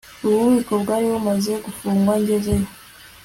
[0.25, 2.67] Ububiko bwari bumaze gufungwa ngezeyo